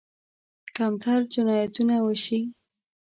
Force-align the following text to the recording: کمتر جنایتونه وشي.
کمتر 0.75 1.19
جنایتونه 1.33 1.95
وشي. 2.05 2.39